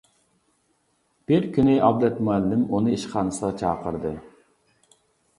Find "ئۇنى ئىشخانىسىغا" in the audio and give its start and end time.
2.77-3.51